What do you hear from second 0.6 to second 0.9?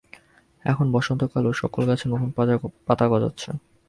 এখন